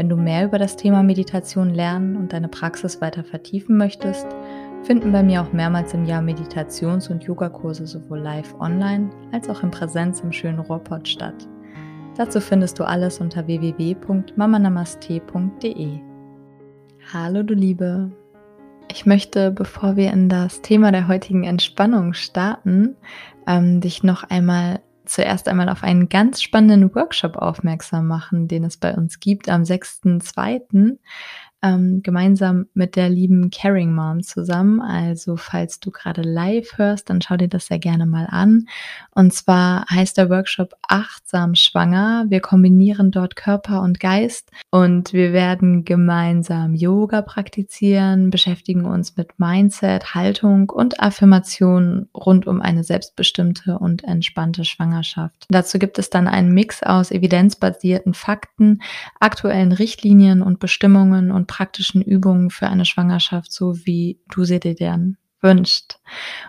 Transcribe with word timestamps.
wenn 0.00 0.08
du 0.08 0.16
mehr 0.16 0.46
über 0.46 0.58
das 0.58 0.76
Thema 0.76 1.02
Meditation 1.02 1.74
lernen 1.74 2.16
und 2.16 2.32
deine 2.32 2.48
Praxis 2.48 3.02
weiter 3.02 3.22
vertiefen 3.22 3.76
möchtest, 3.76 4.26
finden 4.82 5.12
bei 5.12 5.22
mir 5.22 5.42
auch 5.42 5.52
mehrmals 5.52 5.92
im 5.92 6.06
Jahr 6.06 6.22
Meditations- 6.22 7.10
und 7.10 7.24
Yogakurse 7.24 7.86
sowohl 7.86 8.20
live 8.20 8.54
online 8.60 9.10
als 9.30 9.50
auch 9.50 9.62
in 9.62 9.70
Präsenz 9.70 10.20
im 10.20 10.32
schönen 10.32 10.60
Ruhrpott 10.60 11.06
statt. 11.06 11.46
Dazu 12.16 12.40
findest 12.40 12.78
du 12.78 12.84
alles 12.84 13.20
unter 13.20 13.46
www.mamanamaste.de. 13.46 15.98
Hallo 17.12 17.42
du 17.42 17.52
Liebe! 17.52 18.10
Ich 18.90 19.04
möchte, 19.04 19.50
bevor 19.50 19.96
wir 19.96 20.14
in 20.14 20.30
das 20.30 20.62
Thema 20.62 20.92
der 20.92 21.08
heutigen 21.08 21.44
Entspannung 21.44 22.14
starten, 22.14 22.96
ähm, 23.46 23.82
dich 23.82 24.02
noch 24.02 24.24
einmal 24.30 24.80
zuerst 25.10 25.48
einmal 25.48 25.68
auf 25.68 25.82
einen 25.82 26.08
ganz 26.08 26.40
spannenden 26.40 26.94
Workshop 26.94 27.36
aufmerksam 27.36 28.06
machen, 28.06 28.46
den 28.48 28.64
es 28.64 28.76
bei 28.76 28.94
uns 28.94 29.18
gibt 29.20 29.48
am 29.48 29.62
6.2 29.62 30.98
ähm, 31.62 32.02
gemeinsam 32.02 32.66
mit 32.74 32.96
der 32.96 33.08
lieben 33.08 33.50
Caring 33.50 33.94
Mom 33.94 34.22
zusammen. 34.22 34.80
Also 34.80 35.36
falls 35.36 35.80
du 35.80 35.90
gerade 35.90 36.22
live 36.22 36.78
hörst, 36.78 37.10
dann 37.10 37.20
schau 37.20 37.36
dir 37.36 37.48
das 37.48 37.66
sehr 37.66 37.78
gerne 37.78 38.06
mal 38.06 38.26
an. 38.30 38.66
Und 39.14 39.32
zwar 39.34 39.84
heißt 39.90 40.16
der 40.16 40.30
Workshop 40.30 40.74
Achtsam 40.88 41.54
Schwanger. 41.54 42.26
Wir 42.28 42.40
kombinieren 42.40 43.10
dort 43.10 43.36
Körper 43.36 43.82
und 43.82 44.00
Geist 44.00 44.50
und 44.70 45.12
wir 45.12 45.32
werden 45.32 45.84
gemeinsam 45.84 46.74
Yoga 46.74 47.22
praktizieren, 47.22 48.30
beschäftigen 48.30 48.84
uns 48.84 49.16
mit 49.16 49.38
Mindset, 49.38 50.14
Haltung 50.14 50.70
und 50.70 51.00
Affirmationen 51.00 52.08
rund 52.14 52.46
um 52.46 52.60
eine 52.60 52.84
selbstbestimmte 52.84 53.78
und 53.78 54.04
entspannte 54.04 54.64
Schwangerschaft. 54.64 55.46
Dazu 55.50 55.78
gibt 55.78 55.98
es 55.98 56.10
dann 56.10 56.28
einen 56.28 56.52
Mix 56.52 56.82
aus 56.82 57.10
evidenzbasierten 57.10 58.14
Fakten, 58.14 58.80
aktuellen 59.18 59.72
Richtlinien 59.72 60.42
und 60.42 60.60
Bestimmungen 60.60 61.30
und 61.30 61.49
praktischen 61.50 62.00
Übungen 62.00 62.50
für 62.50 62.68
eine 62.68 62.84
Schwangerschaft, 62.84 63.52
so 63.52 63.84
wie 63.84 64.20
du 64.30 64.44
sie 64.44 64.60
dir 64.60 64.76
dann 64.76 65.16
wünscht. 65.42 65.98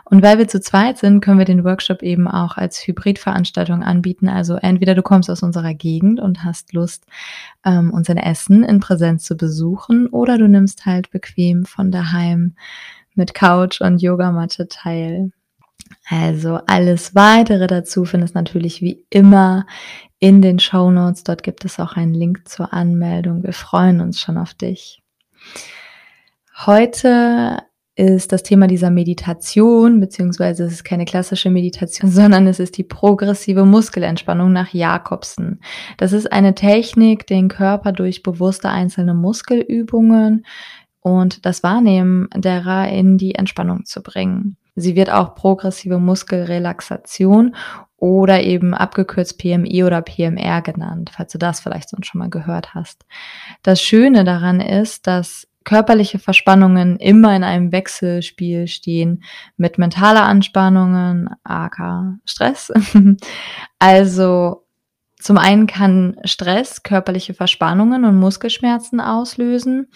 Und 0.06 0.22
weil 0.22 0.38
wir 0.38 0.48
zu 0.48 0.62
zweit 0.62 0.98
sind, 0.98 1.22
können 1.22 1.40
wir 1.40 1.46
den 1.46 1.64
Workshop 1.64 2.04
eben 2.04 2.28
auch 2.28 2.58
als 2.58 2.86
Hybridveranstaltung 2.86 3.84
anbieten. 3.84 4.30
Also 4.30 4.56
entweder 4.56 4.96
du 4.96 5.02
kommst 5.02 5.30
aus 5.30 5.44
unserer 5.44 5.74
Gegend 5.74 6.20
und 6.20 6.44
hast 6.44 6.74
Lust, 6.74 7.06
ähm, 7.66 7.92
unser 7.92 8.16
Essen 8.24 8.64
in 8.64 8.80
Präsenz 8.80 9.24
zu 9.24 9.36
besuchen, 9.36 10.08
oder 10.08 10.38
du 10.38 10.48
nimmst 10.48 10.86
halt 10.86 11.10
bequem 11.10 11.66
von 11.66 11.92
daheim 11.92 12.56
mit 13.16 13.34
Couch 13.34 13.82
und 13.82 14.02
Yogamatte 14.02 14.68
teil. 14.68 15.32
Also 16.10 16.60
alles 16.68 17.16
weitere 17.16 17.68
dazu 17.68 18.06
findest 18.06 18.36
natürlich 18.36 18.82
wie 18.82 19.06
immer 19.10 19.66
in 20.22 20.42
den 20.42 20.60
Show 20.60 20.90
Notes. 20.92 21.26
Dort 21.26 21.44
gibt 21.44 21.66
es 21.66 21.80
auch 21.80 21.98
einen 21.98 22.14
Link 22.14 22.48
zur 22.48 22.72
Anmeldung. 22.72 23.44
Wir 23.44 23.52
freuen 23.52 24.00
uns 24.00 24.22
schon 24.22 24.38
auf 24.38 24.54
dich. 24.54 25.02
Heute 26.66 27.58
ist 27.96 28.32
das 28.32 28.44
Thema 28.44 28.68
dieser 28.68 28.92
Meditation, 28.92 30.00
beziehungsweise 30.00 30.64
es 30.64 30.74
ist 30.74 30.84
keine 30.84 31.06
klassische 31.06 31.50
Meditation, 31.50 32.10
sondern 32.12 32.48
es 32.48 32.60
ist 32.60 32.78
die 32.78 32.84
progressive 32.84 33.66
Muskelentspannung 33.66 34.54
nach 34.54 34.74
Jakobsen. 34.74 35.60
Das 35.98 36.14
ist 36.14 36.32
eine 36.32 36.56
Technik, 36.56 37.28
den 37.28 37.50
Körper 37.50 37.92
durch 37.92 38.24
bewusste 38.24 38.70
einzelne 38.70 39.16
Muskelübungen 39.16 40.46
und 41.02 41.46
das 41.48 41.64
Wahrnehmen 41.64 42.30
derer 42.36 42.90
in 42.90 43.18
die 43.18 43.34
Entspannung 43.34 43.86
zu 43.86 44.04
bringen. 44.04 44.56
Sie 44.76 44.96
wird 44.96 45.10
auch 45.10 45.36
progressive 45.36 46.00
Muskelrelaxation 46.00 47.56
oder 47.98 48.42
eben 48.42 48.74
abgekürzt 48.74 49.38
PMI 49.38 49.84
oder 49.84 50.02
PMR 50.02 50.62
genannt, 50.62 51.12
falls 51.16 51.32
du 51.32 51.38
das 51.38 51.60
vielleicht 51.60 51.90
schon 52.04 52.20
mal 52.20 52.30
gehört 52.30 52.74
hast. 52.74 53.06
Das 53.64 53.82
Schöne 53.82 54.24
daran 54.24 54.60
ist, 54.60 55.06
dass 55.08 55.48
körperliche 55.64 56.18
Verspannungen 56.18 56.98
immer 56.98 57.36
in 57.36 57.44
einem 57.44 57.72
Wechselspiel 57.72 58.68
stehen 58.68 59.24
mit 59.58 59.78
mentaler 59.78 60.24
Anspannungen, 60.24 61.30
aka 61.44 62.18
Stress. 62.26 62.72
also 63.80 64.66
zum 65.22 65.38
einen 65.38 65.68
kann 65.68 66.18
Stress 66.24 66.82
körperliche 66.82 67.36
Verspannungen 67.36 68.06
und 68.06 68.20
Muskelschmerzen 68.20 69.00
auslösen. 69.00 69.88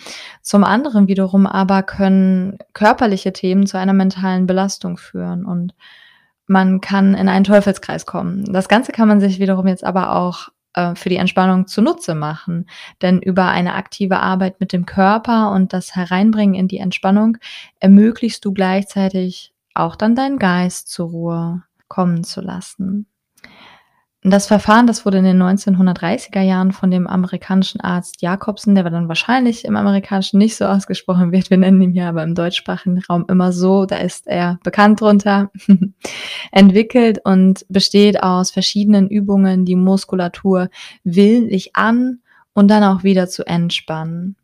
Zum 0.41 0.63
anderen 0.63 1.07
wiederum 1.07 1.47
aber 1.47 1.81
können 1.81 2.59
körperliche 2.73 3.33
Themen 3.33 3.65
zu 3.65 3.77
einer 3.77 3.93
mentalen 3.93 4.45
Belastung 4.45 4.97
führen 4.97 5.45
und 5.45 5.73
man 6.47 6.79
kann 6.79 7.15
in 7.15 7.27
einen 7.27 7.43
Teufelskreis 7.43 8.05
kommen. 8.05 8.45
Das 8.53 8.69
Ganze 8.69 8.91
kann 8.91 9.07
man 9.07 9.19
sich 9.19 9.39
wiederum 9.39 9.67
jetzt 9.67 9.83
aber 9.83 10.15
auch 10.15 10.49
äh, 10.75 10.93
für 10.93 11.09
die 11.09 11.15
Entspannung 11.15 11.65
zunutze 11.65 12.13
machen. 12.13 12.69
Denn 13.01 13.19
über 13.19 13.47
eine 13.47 13.73
aktive 13.73 14.19
Arbeit 14.19 14.59
mit 14.59 14.73
dem 14.73 14.85
Körper 14.85 15.51
und 15.51 15.73
das 15.73 15.95
Hereinbringen 15.95 16.53
in 16.53 16.67
die 16.67 16.77
Entspannung 16.77 17.37
ermöglichst 17.79 18.45
du 18.45 18.53
gleichzeitig 18.53 19.53
auch 19.73 19.95
dann 19.95 20.15
deinen 20.15 20.37
Geist 20.37 20.89
zur 20.89 21.09
Ruhe 21.09 21.63
kommen 21.87 22.23
zu 22.23 22.41
lassen. 22.41 23.07
Das 24.27 24.47
Verfahren, 24.47 24.87
das 24.87 25.05
wurde 25.05 25.19
in 25.19 25.23
den 25.23 25.39
1930er 25.39 26.41
Jahren 26.41 26.71
von 26.71 26.89
dem 26.89 27.05
amerikanischen 27.05 27.79
Arzt 27.81 28.23
Jacobsen, 28.23 28.73
der 28.73 28.83
dann 28.89 29.07
wahrscheinlich 29.07 29.65
im 29.65 29.75
amerikanischen 29.75 30.39
nicht 30.39 30.55
so 30.55 30.65
ausgesprochen 30.65 31.31
wird, 31.31 31.51
wir 31.51 31.57
nennen 31.57 31.79
ihn 31.79 31.93
ja 31.93 32.09
aber 32.09 32.23
im 32.23 32.33
deutschsprachigen 32.33 33.03
Raum 33.07 33.25
immer 33.29 33.51
so, 33.51 33.85
da 33.85 33.97
ist 33.97 34.25
er 34.25 34.57
bekannt 34.63 34.99
drunter, 34.99 35.51
entwickelt 36.51 37.19
und 37.23 37.67
besteht 37.69 38.23
aus 38.23 38.49
verschiedenen 38.49 39.09
Übungen, 39.09 39.63
die 39.63 39.75
Muskulatur 39.75 40.69
willentlich 41.03 41.75
an 41.75 42.21
und 42.55 42.71
dann 42.71 42.83
auch 42.83 43.03
wieder 43.03 43.27
zu 43.27 43.45
entspannen. 43.45 44.37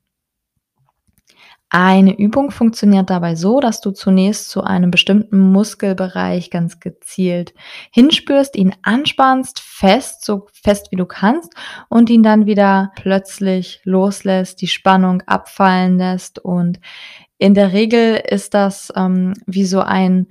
Eine 1.73 2.19
Übung 2.19 2.51
funktioniert 2.51 3.09
dabei 3.09 3.35
so, 3.35 3.61
dass 3.61 3.79
du 3.79 3.91
zunächst 3.91 4.49
zu 4.49 4.61
einem 4.61 4.91
bestimmten 4.91 5.39
Muskelbereich 5.53 6.49
ganz 6.49 6.81
gezielt 6.81 7.53
hinspürst, 7.91 8.57
ihn 8.57 8.75
anspannst, 8.81 9.61
fest, 9.61 10.25
so 10.25 10.47
fest 10.51 10.91
wie 10.91 10.97
du 10.97 11.05
kannst 11.05 11.53
und 11.87 12.09
ihn 12.09 12.23
dann 12.23 12.45
wieder 12.45 12.91
plötzlich 12.97 13.79
loslässt, 13.85 14.61
die 14.61 14.67
Spannung 14.67 15.21
abfallen 15.27 15.97
lässt. 15.97 16.39
Und 16.39 16.81
in 17.37 17.53
der 17.53 17.71
Regel 17.71 18.15
ist 18.17 18.53
das 18.53 18.91
ähm, 18.97 19.33
wie 19.45 19.65
so 19.65 19.79
ein 19.79 20.27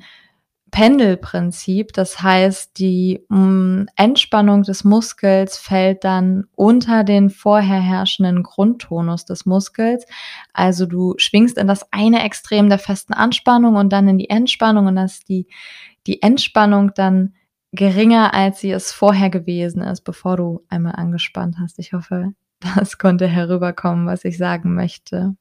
Pendelprinzip. 0.71 1.93
Das 1.93 2.23
heißt, 2.23 2.79
die 2.79 3.25
mh, 3.29 3.39
mm, 3.39 3.87
Entspannung 3.97 4.63
des 4.63 4.85
Muskels 4.85 5.57
fällt 5.57 6.05
dann 6.05 6.45
unter 6.55 7.05
den 7.05 7.31
vorher 7.31 7.81
herrschenden 7.81 8.43
Grundtonus 8.43 9.25
des 9.25 9.47
Muskels. 9.47 10.07
Also 10.53 10.87
du 10.87 11.15
schwingst 11.19 11.59
in 11.59 11.67
das 11.67 11.93
eine 11.93 12.25
Extrem 12.25 12.69
der 12.69 12.79
festen 12.79 13.13
Anspannung 13.13 13.77
und 13.77 13.93
dann 13.93 14.09
in 14.09 14.19
die 14.19 14.31
Entspannung 14.31 14.87
und 14.87 14.97
dass 14.97 15.25
die, 15.25 15.47
die 16.07 16.23
Entspannung 16.23 16.93
dann 16.95 17.35
geringer, 17.73 18.35
als 18.35 18.61
sie 18.61 18.71
es 18.73 18.93
vorher 18.93 19.31
gewesen 19.31 19.83
ist, 19.83 20.03
bevor 20.03 20.37
du 20.37 20.65
einmal 20.69 20.97
angespannt 20.97 21.57
hast. 21.61 21.79
Ich 21.79 21.93
hoffe, 21.93 22.33
das 22.77 22.99
konnte 22.99 23.27
herüberkommen, 23.27 24.07
was 24.07 24.25
ich 24.25 24.37
sagen 24.37 24.75
möchte. 24.75 25.37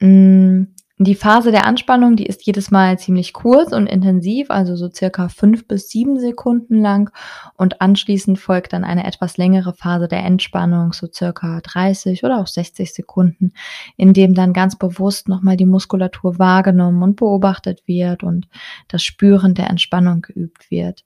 Mm, 0.00 0.64
die 1.04 1.14
Phase 1.14 1.52
der 1.52 1.66
Anspannung, 1.66 2.16
die 2.16 2.26
ist 2.26 2.44
jedes 2.44 2.70
Mal 2.70 2.98
ziemlich 2.98 3.32
kurz 3.32 3.72
und 3.72 3.86
intensiv, 3.86 4.50
also 4.50 4.76
so 4.76 4.90
circa 4.90 5.28
fünf 5.28 5.66
bis 5.66 5.88
sieben 5.88 6.20
Sekunden 6.20 6.80
lang. 6.80 7.10
Und 7.56 7.80
anschließend 7.80 8.38
folgt 8.38 8.72
dann 8.72 8.84
eine 8.84 9.06
etwas 9.06 9.36
längere 9.36 9.72
Phase 9.72 10.06
der 10.06 10.22
Entspannung, 10.24 10.92
so 10.92 11.06
circa 11.10 11.60
30 11.62 12.24
oder 12.24 12.40
auch 12.40 12.46
60 12.46 12.92
Sekunden, 12.92 13.52
in 13.96 14.12
dem 14.12 14.34
dann 14.34 14.52
ganz 14.52 14.76
bewusst 14.76 15.28
nochmal 15.28 15.56
die 15.56 15.66
Muskulatur 15.66 16.38
wahrgenommen 16.38 17.02
und 17.02 17.16
beobachtet 17.16 17.82
wird 17.86 18.22
und 18.22 18.48
das 18.88 19.02
Spüren 19.02 19.54
der 19.54 19.70
Entspannung 19.70 20.20
geübt 20.20 20.70
wird. 20.70 21.04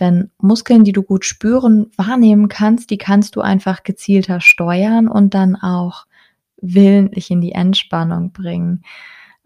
Denn 0.00 0.30
Muskeln, 0.38 0.84
die 0.84 0.92
du 0.92 1.02
gut 1.02 1.24
spüren, 1.24 1.90
wahrnehmen 1.96 2.48
kannst, 2.48 2.90
die 2.90 2.98
kannst 2.98 3.36
du 3.36 3.40
einfach 3.40 3.82
gezielter 3.84 4.40
steuern 4.40 5.06
und 5.06 5.34
dann 5.34 5.54
auch 5.54 6.06
willentlich 6.60 7.30
in 7.30 7.40
die 7.40 7.52
Entspannung 7.52 8.32
bringen. 8.32 8.82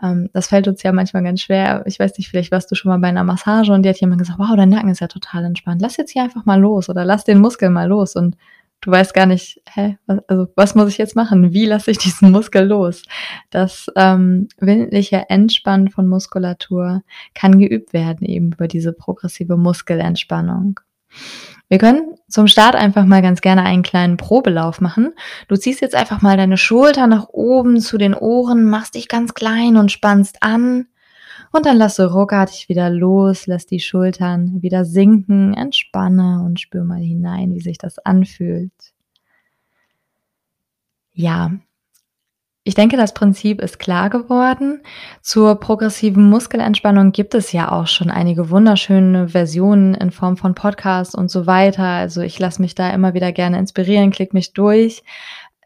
Ähm, 0.02 0.28
das 0.32 0.48
fällt 0.48 0.68
uns 0.68 0.82
ja 0.82 0.92
manchmal 0.92 1.22
ganz 1.22 1.40
schwer. 1.40 1.82
Ich 1.86 1.98
weiß 1.98 2.18
nicht, 2.18 2.28
vielleicht 2.28 2.52
warst 2.52 2.70
du 2.70 2.74
schon 2.74 2.90
mal 2.90 2.98
bei 2.98 3.08
einer 3.08 3.24
Massage 3.24 3.72
und 3.72 3.82
die 3.82 3.88
hat 3.88 4.00
jemand 4.00 4.20
gesagt, 4.20 4.38
wow, 4.38 4.54
dein 4.56 4.68
Nacken 4.70 4.90
ist 4.90 5.00
ja 5.00 5.08
total 5.08 5.44
entspannt. 5.44 5.80
Lass 5.80 5.96
jetzt 5.96 6.10
hier 6.10 6.22
einfach 6.22 6.44
mal 6.44 6.60
los 6.60 6.88
oder 6.88 7.04
lass 7.04 7.24
den 7.24 7.40
Muskel 7.40 7.70
mal 7.70 7.88
los. 7.88 8.16
Und 8.16 8.36
du 8.80 8.90
weißt 8.90 9.14
gar 9.14 9.26
nicht, 9.26 9.62
hä, 9.72 9.96
was, 10.06 10.18
also 10.28 10.48
was 10.56 10.74
muss 10.74 10.88
ich 10.88 10.98
jetzt 10.98 11.16
machen? 11.16 11.52
Wie 11.52 11.66
lasse 11.66 11.90
ich 11.90 11.98
diesen 11.98 12.30
Muskel 12.32 12.66
los? 12.66 13.02
Das 13.50 13.86
ähm, 13.96 14.48
willentliche 14.58 15.30
Entspannen 15.30 15.88
von 15.88 16.08
Muskulatur 16.08 17.02
kann 17.34 17.58
geübt 17.58 17.92
werden 17.92 18.26
eben 18.26 18.52
über 18.52 18.68
diese 18.68 18.92
progressive 18.92 19.56
Muskelentspannung. 19.56 20.80
Wir 21.68 21.78
können 21.78 22.16
zum 22.28 22.48
Start 22.48 22.74
einfach 22.74 23.06
mal 23.06 23.22
ganz 23.22 23.40
gerne 23.40 23.62
einen 23.62 23.82
kleinen 23.82 24.18
Probelauf 24.18 24.80
machen. 24.80 25.14
Du 25.48 25.56
ziehst 25.56 25.80
jetzt 25.80 25.94
einfach 25.94 26.20
mal 26.20 26.36
deine 26.36 26.58
Schulter 26.58 27.06
nach 27.06 27.28
oben 27.30 27.80
zu 27.80 27.96
den 27.96 28.14
Ohren, 28.14 28.64
machst 28.64 28.94
dich 28.94 29.08
ganz 29.08 29.32
klein 29.32 29.76
und 29.76 29.90
spannst 29.90 30.42
an. 30.42 30.88
Und 31.50 31.66
dann 31.66 31.76
lass 31.76 31.96
du 31.96 32.10
ruckartig 32.10 32.68
wieder 32.68 32.90
los, 32.90 33.46
lass 33.46 33.66
die 33.66 33.80
Schultern 33.80 34.62
wieder 34.62 34.84
sinken, 34.84 35.54
entspanne 35.54 36.42
und 36.44 36.60
spür 36.60 36.84
mal 36.84 37.00
hinein, 37.00 37.54
wie 37.54 37.60
sich 37.60 37.78
das 37.78 37.98
anfühlt. 37.98 38.72
Ja, 41.12 41.52
ich 42.64 42.74
denke, 42.76 42.96
das 42.96 43.12
Prinzip 43.12 43.60
ist 43.60 43.80
klar 43.80 44.08
geworden. 44.08 44.82
Zur 45.20 45.56
progressiven 45.56 46.30
Muskelentspannung 46.30 47.10
gibt 47.10 47.34
es 47.34 47.50
ja 47.50 47.72
auch 47.72 47.88
schon 47.88 48.08
einige 48.08 48.50
wunderschöne 48.50 49.28
Versionen 49.28 49.94
in 49.94 50.12
Form 50.12 50.36
von 50.36 50.54
Podcasts 50.54 51.14
und 51.14 51.28
so 51.28 51.46
weiter. 51.46 51.84
Also 51.84 52.20
ich 52.20 52.38
lasse 52.38 52.62
mich 52.62 52.76
da 52.76 52.90
immer 52.90 53.14
wieder 53.14 53.32
gerne 53.32 53.58
inspirieren, 53.58 54.12
klick 54.12 54.32
mich 54.32 54.52
durch. 54.52 55.02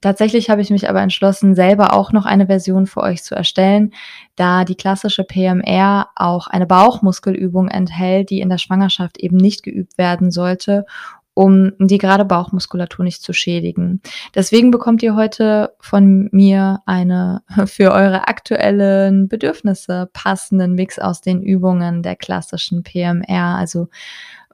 Tatsächlich 0.00 0.48
habe 0.48 0.62
ich 0.62 0.70
mich 0.70 0.88
aber 0.88 1.02
entschlossen, 1.02 1.54
selber 1.54 1.92
auch 1.92 2.12
noch 2.12 2.24
eine 2.24 2.46
Version 2.46 2.86
für 2.86 3.00
euch 3.00 3.22
zu 3.22 3.34
erstellen, 3.34 3.92
da 4.34 4.64
die 4.64 4.74
klassische 4.74 5.24
PMR 5.24 6.08
auch 6.14 6.46
eine 6.46 6.66
Bauchmuskelübung 6.66 7.68
enthält, 7.68 8.30
die 8.30 8.40
in 8.40 8.48
der 8.48 8.58
Schwangerschaft 8.58 9.18
eben 9.18 9.36
nicht 9.36 9.62
geübt 9.62 9.98
werden 9.98 10.30
sollte 10.30 10.86
um 11.36 11.72
die 11.78 11.98
gerade 11.98 12.24
Bauchmuskulatur 12.24 13.04
nicht 13.04 13.20
zu 13.20 13.34
schädigen. 13.34 14.00
Deswegen 14.34 14.70
bekommt 14.70 15.02
ihr 15.02 15.14
heute 15.14 15.74
von 15.80 16.30
mir 16.32 16.80
eine 16.86 17.42
für 17.66 17.92
eure 17.92 18.26
aktuellen 18.26 19.28
Bedürfnisse 19.28 20.08
passenden 20.14 20.72
Mix 20.72 20.98
aus 20.98 21.20
den 21.20 21.42
Übungen 21.42 22.02
der 22.02 22.16
klassischen 22.16 22.82
PMR. 22.82 23.54
Also 23.58 23.88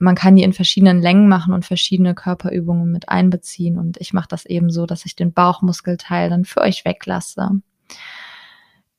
man 0.01 0.17
kann 0.17 0.35
die 0.35 0.43
in 0.43 0.53
verschiedenen 0.53 1.01
Längen 1.01 1.29
machen 1.29 1.55
und 1.55 1.65
verschiedene 1.65 2.17
Körperübungen 2.17 2.91
mit 2.91 3.09
einbeziehen. 3.09 3.79
Und 3.79 4.01
ich 4.01 4.13
mache 4.13 4.29
das 4.29 4.45
eben 4.45 4.69
so, 4.69 4.85
dass 4.85 5.07
ich 5.07 5.15
den 5.15 5.33
Bauchmuskelteil 5.33 6.31
dann 6.31 6.45
für 6.45 6.63
euch 6.63 6.85
weglasse. 6.85 7.63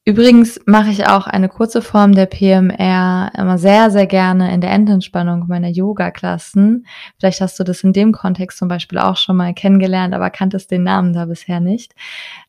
Übrigens 0.06 0.60
mache 0.66 0.90
ich 0.90 1.08
auch 1.08 1.28
eine 1.28 1.48
kurze 1.48 1.82
Form 1.82 2.12
der 2.12 2.26
PMR 2.26 3.32
immer 3.38 3.58
sehr, 3.58 3.90
sehr 3.90 4.06
gerne 4.06 4.54
in 4.54 4.60
der 4.60 4.72
Endentspannung 4.72 5.48
meiner 5.48 5.70
Yoga-Klassen. 5.70 6.86
Vielleicht 7.18 7.40
hast 7.40 7.58
du 7.58 7.64
das 7.64 7.86
in 7.86 7.94
dem 7.94 8.12
Kontext 8.12 8.58
zum 8.58 8.68
Beispiel 8.68 8.98
auch 8.98 9.16
schon 9.16 9.38
mal 9.38 9.54
kennengelernt, 9.54 10.14
aber 10.14 10.30
kanntest 10.30 10.72
den 10.72 10.84
Namen 10.84 11.14
da 11.14 11.24
bisher 11.24 11.62
nicht. 11.62 11.96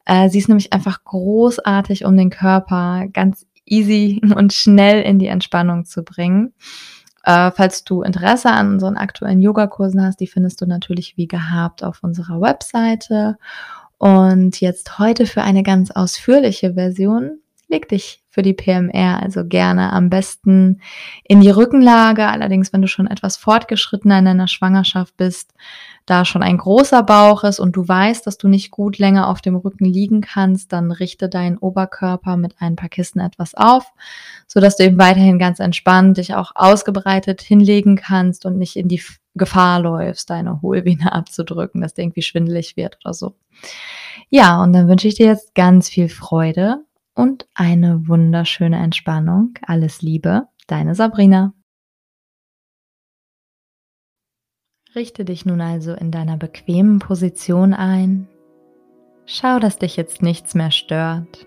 Äh, 0.05 0.31
sie 0.31 0.39
ist 0.39 0.49
nämlich 0.49 0.73
einfach 0.73 1.05
großartig, 1.05 2.05
um 2.05 2.17
den 2.17 2.31
Körper 2.31 3.05
ganz 3.13 3.47
easy 3.65 4.21
und 4.35 4.53
schnell 4.53 5.03
in 5.03 5.21
die 5.21 5.29
Entspannung 5.29 5.85
zu 5.85 6.03
bringen. 6.03 6.55
Äh, 7.23 7.53
falls 7.53 7.85
du 7.85 8.03
Interesse 8.03 8.51
an 8.51 8.73
unseren 8.73 8.97
aktuellen 8.97 9.41
Yogakursen 9.41 10.03
hast, 10.05 10.19
die 10.19 10.27
findest 10.27 10.61
du 10.61 10.67
natürlich 10.67 11.17
wie 11.17 11.29
gehabt 11.29 11.85
auf 11.85 12.03
unserer 12.03 12.41
Webseite. 12.41 13.37
Und 13.99 14.61
jetzt 14.61 14.99
heute 14.99 15.25
für 15.25 15.43
eine 15.43 15.63
ganz 15.63 15.93
ausführliche 15.93 16.75
Version 16.75 17.39
leg 17.75 17.89
dich 17.89 18.23
für 18.31 18.43
die 18.43 18.53
PMR 18.53 19.23
also 19.23 19.45
gerne 19.45 19.93
am 19.93 20.11
besten 20.11 20.81
in 21.25 21.41
die 21.41 21.51
Rückenlage. 21.51 22.27
Allerdings, 22.27 22.73
wenn 22.73 22.83
du 22.83 22.89
schon 22.89 23.07
etwas 23.07 23.37
fortgeschrittener 23.37 24.19
in 24.21 24.25
deiner 24.25 24.49
Schwangerschaft 24.49 25.17
bist, 25.17 25.55
da 26.07 26.25
schon 26.25 26.43
ein 26.43 26.59
großer 26.59 27.03
Bauch 27.03 27.45
ist 27.45 27.59
und 27.59 27.77
du 27.77 27.87
weißt, 27.87 28.27
dass 28.27 28.39
du 28.39 28.49
nicht 28.49 28.71
gut 28.71 28.99
länger 28.99 29.29
auf 29.29 29.41
dem 29.41 29.57
Rücken 29.57 29.85
liegen 29.85 30.21
kannst, 30.21 30.73
dann 30.73 30.91
richte 30.91 31.29
deinen 31.29 31.59
Oberkörper 31.59 32.37
mit 32.37 32.55
ein 32.59 32.77
paar 32.77 32.89
Kissen 32.89 33.21
etwas 33.21 33.55
auf, 33.55 33.85
so 34.47 34.61
dass 34.61 34.77
du 34.77 34.85
eben 34.85 34.99
weiterhin 34.99 35.39
ganz 35.39 35.59
entspannt 35.59 36.19
dich 36.19 36.35
auch 36.35 36.53
ausgebreitet 36.55 37.41
hinlegen 37.41 37.97
kannst 37.97 38.47
und 38.47 38.59
nicht 38.59 38.77
in 38.77 38.89
die 38.89 39.03
Gefahr 39.35 39.81
läufst, 39.81 40.31
deine 40.31 40.63
Hohlvene 40.63 41.13
abzudrücken, 41.13 41.81
dass 41.81 41.95
dir 41.95 42.03
irgendwie 42.03 42.23
schwindelig 42.23 42.77
wird 42.77 42.99
oder 43.05 43.15
so. 43.15 43.35
Ja, 44.29 44.63
und 44.63 44.73
dann 44.73 44.89
wünsche 44.89 45.09
ich 45.09 45.15
dir 45.15 45.27
jetzt 45.27 45.55
ganz 45.55 45.89
viel 45.89 46.09
Freude 46.09 46.85
und 47.15 47.49
eine 47.55 48.09
wunderschöne 48.09 48.79
Entspannung. 48.79 49.55
Alles 49.63 50.03
Liebe, 50.03 50.49
deine 50.67 50.95
Sabrina. 50.95 51.55
Richte 54.95 55.25
dich 55.25 55.45
nun 55.45 55.61
also 55.61 55.93
in 55.93 56.11
deiner 56.11 56.37
bequemen 56.37 57.01
Position 57.01 57.75
ein. 57.75 58.29
Schau, 59.27 59.59
dass 59.59 59.79
dich 59.79 59.97
jetzt 59.97 60.23
nichts 60.23 60.55
mehr 60.55 60.71
stört. 60.71 61.47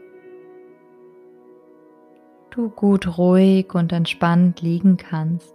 Du 2.50 2.70
gut 2.70 3.18
ruhig 3.18 3.74
und 3.74 3.94
entspannt 3.94 4.62
liegen 4.62 4.98
kannst. 4.98 5.54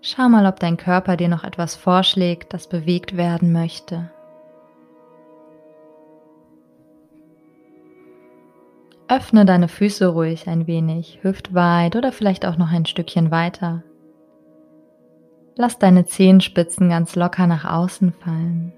Schau 0.00 0.28
mal, 0.28 0.46
ob 0.46 0.58
dein 0.58 0.78
Körper 0.78 1.16
dir 1.16 1.28
noch 1.28 1.44
etwas 1.44 1.76
vorschlägt, 1.76 2.54
das 2.54 2.68
bewegt 2.68 3.16
werden 3.16 3.52
möchte. 3.52 4.10
Öffne 9.10 9.44
deine 9.44 9.66
Füße 9.66 10.06
ruhig 10.06 10.46
ein 10.46 10.68
wenig, 10.68 11.18
hüftweit 11.22 11.96
oder 11.96 12.12
vielleicht 12.12 12.46
auch 12.46 12.56
noch 12.56 12.70
ein 12.70 12.86
Stückchen 12.86 13.32
weiter. 13.32 13.82
Lass 15.56 15.80
deine 15.80 16.04
Zehenspitzen 16.04 16.88
ganz 16.88 17.16
locker 17.16 17.48
nach 17.48 17.64
außen 17.64 18.12
fallen. 18.12 18.72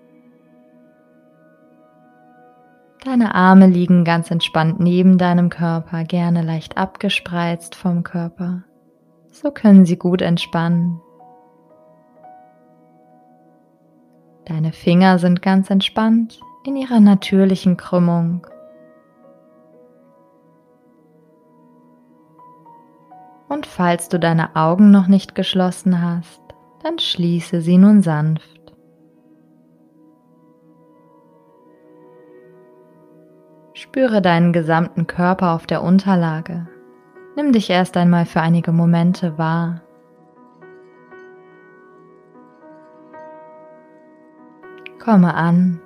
Deine 3.05 3.35
Arme 3.35 3.67
liegen 3.67 4.05
ganz 4.05 4.31
entspannt 4.31 4.81
neben 4.81 5.19
deinem 5.19 5.51
Körper, 5.51 6.05
gerne 6.05 6.41
leicht 6.41 6.79
abgespreizt 6.79 7.75
vom 7.75 8.03
Körper. 8.03 8.63
So 9.31 9.51
können 9.51 9.85
sie 9.85 9.99
gut 9.99 10.23
entspannen. 10.23 10.99
Deine 14.47 14.73
Finger 14.73 15.19
sind 15.19 15.43
ganz 15.43 15.69
entspannt 15.69 16.41
in 16.65 16.77
ihrer 16.77 17.01
natürlichen 17.01 17.77
Krümmung. 17.77 18.47
Und 23.53 23.67
falls 23.67 24.09
du 24.09 24.19
deine 24.19 24.57
Augen 24.57 24.91
noch 24.91 25.09
nicht 25.09 25.35
geschlossen 25.35 26.01
hast, 26.01 26.41
dann 26.83 26.99
schließe 26.99 27.61
sie 27.61 27.77
nun 27.77 28.01
sanft. 28.01 28.73
Spüre 33.75 34.23
deinen 34.23 34.55
gesamten 34.55 35.07
Körper 35.07 35.53
auf 35.53 35.67
der 35.67 35.83
Unterlage. 35.83 36.67
Nimm 37.37 37.53
dich 37.53 37.69
erst 37.69 37.99
einmal 37.99 38.25
für 38.25 38.41
einige 38.41 38.73
Momente 38.73 39.37
wahr. 39.37 39.83
Komme 44.99 45.35
an 45.35 45.79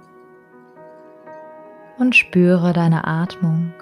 und 1.99 2.15
spüre 2.15 2.73
deine 2.73 3.09
Atmung. 3.09 3.73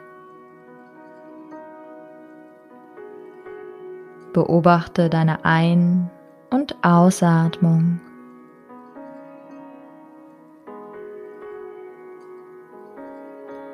Beobachte 4.34 5.08
deine 5.10 5.44
Ein- 5.44 6.10
und 6.50 6.76
Ausatmung. 6.82 8.00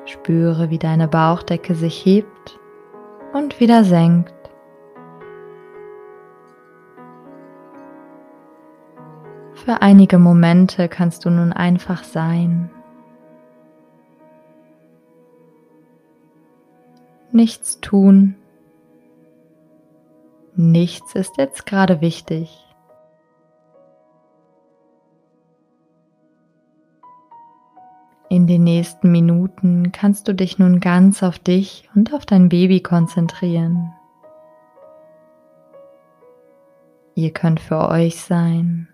Spüre, 0.05 0.69
wie 0.69 0.77
deine 0.77 1.07
Bauchdecke 1.07 1.73
sich 1.73 2.05
hebt 2.05 2.59
und 3.33 3.59
wieder 3.59 3.83
senkt. 3.83 4.35
Für 9.55 9.81
einige 9.81 10.19
Momente 10.19 10.89
kannst 10.89 11.25
du 11.25 11.31
nun 11.31 11.53
einfach 11.53 12.03
sein. 12.03 12.69
Nichts 17.31 17.79
tun. 17.79 18.35
Nichts 20.63 21.15
ist 21.15 21.37
jetzt 21.37 21.65
gerade 21.65 22.01
wichtig. 22.01 22.55
In 28.29 28.45
den 28.45 28.63
nächsten 28.63 29.11
Minuten 29.11 29.91
kannst 29.91 30.27
du 30.27 30.35
dich 30.35 30.59
nun 30.59 30.79
ganz 30.79 31.23
auf 31.23 31.39
dich 31.39 31.89
und 31.95 32.13
auf 32.13 32.27
dein 32.27 32.47
Baby 32.49 32.79
konzentrieren. 32.79 33.91
Ihr 37.15 37.33
könnt 37.33 37.59
für 37.59 37.89
euch 37.89 38.21
sein 38.21 38.87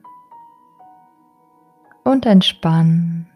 und 2.06 2.26
entspannen. 2.26 3.30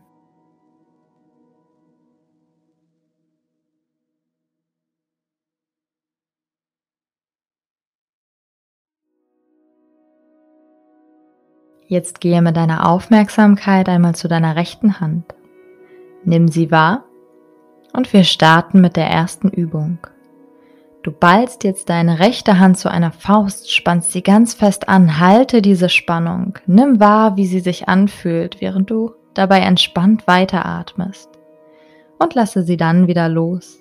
Jetzt 11.91 12.21
gehe 12.21 12.41
mit 12.41 12.55
deiner 12.55 12.87
Aufmerksamkeit 12.87 13.89
einmal 13.89 14.15
zu 14.15 14.29
deiner 14.29 14.55
rechten 14.55 15.01
Hand. 15.01 15.25
Nimm 16.23 16.47
sie 16.47 16.71
wahr 16.71 17.03
und 17.91 18.13
wir 18.13 18.23
starten 18.23 18.79
mit 18.79 18.95
der 18.95 19.07
ersten 19.07 19.49
Übung. 19.49 19.97
Du 21.03 21.11
ballst 21.11 21.65
jetzt 21.65 21.89
deine 21.89 22.19
rechte 22.19 22.59
Hand 22.59 22.77
zu 22.77 22.89
einer 22.89 23.11
Faust, 23.11 23.73
spannst 23.73 24.13
sie 24.13 24.23
ganz 24.23 24.53
fest 24.53 24.87
an, 24.87 25.19
halte 25.19 25.61
diese 25.61 25.89
Spannung, 25.89 26.57
nimm 26.65 27.01
wahr, 27.01 27.35
wie 27.35 27.45
sie 27.45 27.59
sich 27.59 27.89
anfühlt, 27.89 28.61
während 28.61 28.89
du 28.89 29.11
dabei 29.33 29.59
entspannt 29.59 30.27
weiteratmest 30.27 31.29
und 32.19 32.35
lasse 32.35 32.63
sie 32.63 32.77
dann 32.77 33.07
wieder 33.07 33.27
los. 33.27 33.79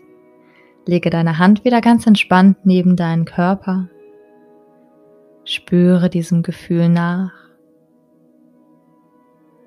Lege 0.84 1.10
deine 1.10 1.38
Hand 1.38 1.64
wieder 1.64 1.80
ganz 1.80 2.08
entspannt 2.08 2.56
neben 2.64 2.96
deinen 2.96 3.24
Körper. 3.24 3.86
Spüre 5.44 6.10
diesem 6.10 6.42
Gefühl 6.42 6.88
nach. 6.88 7.49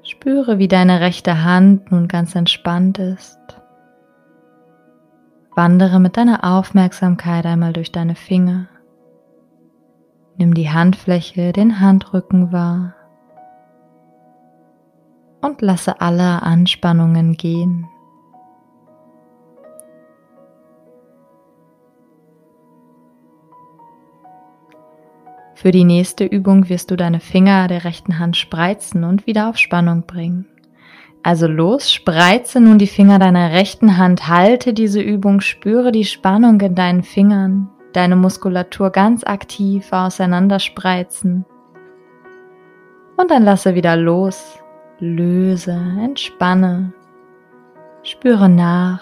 Spüre, 0.04 0.58
wie 0.60 0.68
deine 0.68 1.00
rechte 1.00 1.44
Hand 1.44 1.92
nun 1.92 2.10
ganz 2.10 2.36
entspannt 2.36 3.00
ist. 3.00 3.40
Wandere 5.56 6.00
mit 6.00 6.18
deiner 6.18 6.44
Aufmerksamkeit 6.44 7.46
einmal 7.46 7.72
durch 7.72 7.92
deine 7.92 8.16
Finger. 8.16 8.68
Nimm 10.38 10.54
die 10.54 10.70
Handfläche, 10.70 11.54
den 11.54 11.80
Handrücken 11.80 12.52
wahr 12.52 12.96
und 15.42 15.62
lasse 15.62 16.02
alle 16.02 16.42
Anspannungen 16.42 17.34
gehen. 17.34 17.88
Für 25.56 25.72
die 25.72 25.84
nächste 25.84 26.26
Übung 26.26 26.70
wirst 26.70 26.92
du 26.92 26.96
deine 26.96 27.20
Finger 27.20 27.68
der 27.68 27.84
rechten 27.84 28.20
Hand 28.20 28.38
spreizen 28.38 29.04
und 29.04 29.28
wieder 29.28 29.50
auf 29.50 29.58
Spannung 29.58 30.04
bringen. 30.06 30.46
Also 31.22 31.48
los, 31.48 31.92
spreize 31.92 32.60
nun 32.60 32.78
die 32.78 32.88
Finger 32.88 33.18
deiner 33.18 33.52
rechten 33.52 33.98
Hand, 33.98 34.28
halte 34.28 34.74
diese 34.74 35.02
Übung, 35.02 35.40
spüre 35.40 35.94
die 35.94 36.04
Spannung 36.04 36.60
in 36.60 36.76
deinen 36.76 37.04
Fingern, 37.04 37.70
deine 37.94 38.18
Muskulatur 38.18 38.90
ganz 38.90 39.24
aktiv 39.24 39.88
auseinanderspreizen. 39.92 41.46
Und 43.16 43.32
dann 43.32 43.44
lasse 43.44 43.76
wieder 43.76 43.96
los, 43.96 44.60
löse, 45.00 45.80
entspanne, 46.02 46.92
spüre 48.02 48.50
nach 48.50 49.02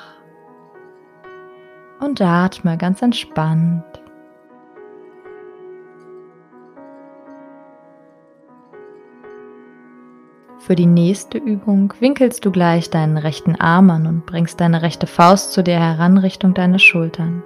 und 2.01 2.21
atme 2.21 2.77
ganz 2.77 3.01
entspannt. 3.01 4.00
Für 10.63 10.75
die 10.75 10.85
nächste 10.85 11.39
Übung 11.39 11.91
winkelst 11.99 12.45
du 12.45 12.51
gleich 12.51 12.91
deinen 12.91 13.17
rechten 13.17 13.55
Arm 13.55 13.89
an 13.89 14.05
und 14.05 14.27
bringst 14.27 14.61
deine 14.61 14.83
rechte 14.83 15.07
Faust 15.07 15.53
zu 15.53 15.63
dir 15.63 15.79
heran 15.79 16.19
Richtung 16.19 16.53
Schultern. 16.77 17.41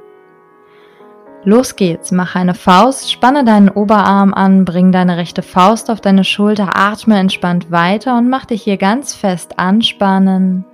Los 1.46 1.78
geht's, 1.78 2.12
mach 2.12 2.36
eine 2.36 2.54
Faust, 2.54 3.10
spanne 3.10 3.46
deinen 3.46 3.70
Oberarm 3.70 4.34
an, 4.34 4.66
bring 4.66 4.92
deine 4.92 5.16
rechte 5.16 5.44
Faust 5.44 5.90
auf 5.90 6.02
deine 6.02 6.26
Schulter, 6.26 6.76
atme 6.76 7.18
entspannt 7.18 7.72
weiter 7.72 8.18
und 8.18 8.30
mach 8.30 8.46
dich 8.46 8.64
hier 8.64 8.78
ganz 8.78 9.14
fest 9.14 9.60
anspannen, 9.60 10.66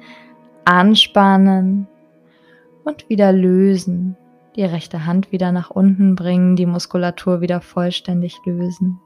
anspannen 0.65 1.88
und 2.83 3.07
wieder 3.07 3.31
lösen. 3.33 4.17
Die 4.55 4.65
rechte 4.65 5.05
Hand 5.05 5.31
wieder 5.31 5.51
nach 5.51 5.69
unten 5.69 6.15
bringen, 6.15 6.55
die 6.55 6.65
Muskulatur 6.65 7.41
wieder 7.41 7.62
vollständig 7.62 8.36
lösen. 8.45 9.00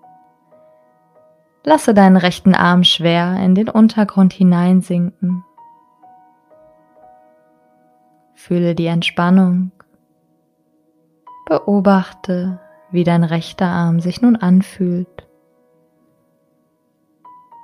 Lasse 1.67 1.95
deinen 1.95 2.15
rechten 2.15 2.53
Arm 2.53 2.83
schwer 2.83 3.37
in 3.43 3.55
den 3.55 3.69
Untergrund 3.69 4.33
hineinsinken. 4.33 5.43
Fühle 8.35 8.75
die 8.75 8.85
Entspannung. 8.85 9.71
Beobachte, 11.47 12.59
wie 12.91 13.03
dein 13.03 13.23
rechter 13.23 13.65
Arm 13.65 13.99
sich 13.99 14.21
nun 14.21 14.35
anfühlt. 14.35 15.27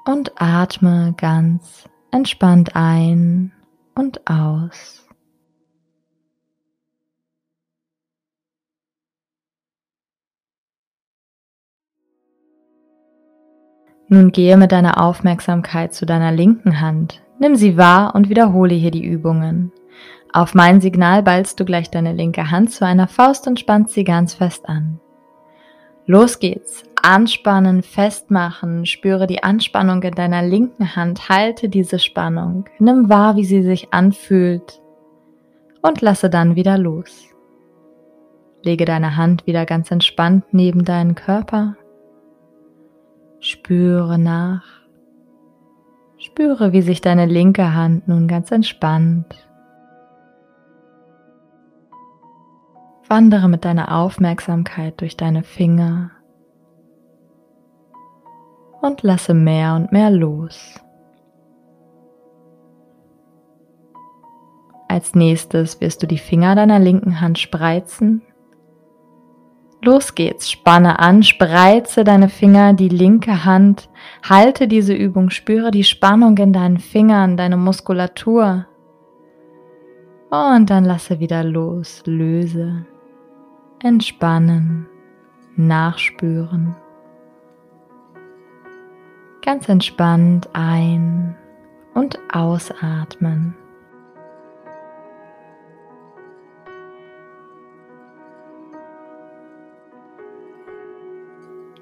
Und 0.06 0.34
atme 0.42 1.14
ganz 1.16 1.88
entspannt 2.10 2.76
ein 2.76 3.52
und 3.94 4.28
aus. 4.28 5.08
Nun 14.14 14.34
gehe 14.34 14.58
mit 14.58 14.74
deiner 14.74 15.02
Aufmerksamkeit 15.02 15.94
zu 15.94 16.06
deiner 16.06 16.34
linken 16.34 16.82
Hand. 16.82 17.22
Nimm 17.40 17.56
sie 17.56 17.78
wahr 17.78 18.14
und 18.14 18.28
wiederhole 18.28 18.76
hier 18.76 18.92
die 18.92 19.06
Übungen. 19.06 19.72
Auf 20.34 20.54
mein 20.54 20.82
Signal 20.82 21.24
ballst 21.24 21.58
du 21.62 21.64
gleich 21.64 21.90
deine 21.90 22.12
linke 22.12 22.52
Hand 22.52 22.74
zu 22.74 22.86
einer 22.86 23.08
Faust 23.08 23.48
und 23.48 23.58
spannst 23.58 23.94
sie 23.94 24.04
ganz 24.04 24.34
fest 24.34 24.68
an. 24.68 25.00
Los 26.06 26.40
geht's. 26.40 26.84
Anspannen, 27.02 27.84
festmachen, 27.84 28.86
spüre 28.86 29.28
die 29.28 29.44
Anspannung 29.44 30.04
in 30.04 30.14
deiner 30.14 30.44
linken 30.44 30.94
Hand, 30.98 31.30
halte 31.30 31.70
diese 31.70 31.98
Spannung, 31.98 32.66
nimm 32.80 33.08
wahr, 33.08 33.38
wie 33.38 33.46
sie 33.46 33.64
sich 33.64 33.94
anfühlt 33.94 34.82
und 35.82 36.02
lasse 36.02 36.30
dann 36.30 36.58
wieder 36.58 36.78
los. 36.78 37.30
Lege 38.62 38.84
deine 38.84 39.16
Hand 39.16 39.48
wieder 39.48 39.66
ganz 39.66 39.90
entspannt 39.90 40.44
neben 40.52 40.84
deinen 40.84 41.16
Körper 41.16 41.78
Spüre 43.44 44.20
nach. 44.20 44.64
Spüre, 46.18 46.74
wie 46.74 46.84
sich 46.84 47.02
deine 47.02 47.26
linke 47.26 47.74
Hand 47.74 48.08
nun 48.08 48.28
ganz 48.28 48.52
entspannt. 48.52 49.36
Wandere 53.10 53.50
mit 53.50 53.66
deiner 53.66 53.98
Aufmerksamkeit 53.98 55.02
durch 55.02 55.18
deine 55.18 55.42
Finger 55.42 56.12
und 58.84 59.02
lasse 59.02 59.34
mehr 59.34 59.74
und 59.74 59.92
mehr 59.92 60.12
los. 60.12 60.80
Als 64.88 65.16
nächstes 65.16 65.82
wirst 65.82 66.04
du 66.04 66.06
die 66.06 66.20
Finger 66.20 66.54
deiner 66.54 66.78
linken 66.78 67.20
Hand 67.20 67.40
spreizen 67.40 68.22
Los 69.84 70.14
geht's. 70.14 70.52
Spanne 70.52 71.00
an, 71.00 71.24
spreize 71.24 72.04
deine 72.04 72.30
Finger, 72.30 72.74
die 72.74 72.90
linke 72.90 73.46
Hand. 73.46 73.90
Halte 74.28 74.68
diese 74.68 74.94
Übung, 74.94 75.32
spüre 75.32 75.72
die 75.72 75.84
Spannung 75.84 76.38
in 76.38 76.54
deinen 76.54 76.78
Fingern, 76.78 77.36
deine 77.36 77.58
Muskulatur. 77.58 78.68
Und 80.30 80.70
dann 80.70 80.86
lasse 80.86 81.20
wieder 81.20 81.44
los, 81.44 82.04
löse, 82.06 82.86
entspannen, 83.84 84.88
nachspüren. 85.56 86.76
Ganz 89.42 89.68
entspannt 89.68 90.48
ein- 90.54 91.36
und 91.96 92.20
ausatmen. 92.32 93.56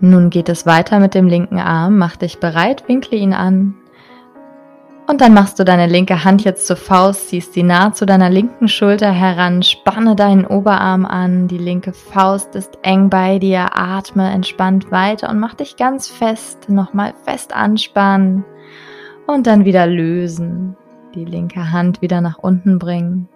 Nun 0.01 0.29
geht 0.29 0.49
es 0.49 0.65
weiter 0.65 0.99
mit 0.99 1.13
dem 1.13 1.27
linken 1.27 1.59
Arm. 1.59 1.97
Mach 1.97 2.15
dich 2.15 2.39
bereit, 2.39 2.87
winkle 2.87 3.17
ihn 3.17 3.33
an. 3.33 3.75
Und 5.09 5.21
dann 5.21 5.33
machst 5.33 5.57
du 5.57 5.65
deine 5.65 5.87
linke 5.87 6.23
Hand 6.23 6.43
jetzt 6.43 6.67
zur 6.67 6.75
Faust, 6.75 7.29
ziehst 7.29 7.53
sie 7.53 7.63
nah 7.63 7.91
zu 7.91 8.05
deiner 8.05 8.29
linken 8.29 8.67
Schulter 8.67 9.09
heran, 9.11 9.63
spanne 9.63 10.15
deinen 10.15 10.45
Oberarm 10.45 11.03
an, 11.03 11.47
die 11.47 11.57
linke 11.57 11.93
Faust 11.93 12.53
ist 12.53 12.77
eng 12.83 13.09
bei 13.09 13.39
dir, 13.39 13.75
atme 13.75 14.29
entspannt 14.29 14.91
weiter 14.91 15.31
und 15.31 15.39
mach 15.39 15.55
dich 15.55 15.77
ganz 15.77 16.07
fest, 16.07 16.69
nochmal 16.69 17.15
fest 17.25 17.55
anspannen 17.55 18.45
und 19.25 19.47
dann 19.47 19.65
wieder 19.65 19.87
lösen, 19.87 20.77
die 21.15 21.25
linke 21.25 21.71
Hand 21.71 22.03
wieder 22.03 22.21
nach 22.21 22.37
unten 22.37 22.77
bringen, 22.77 23.27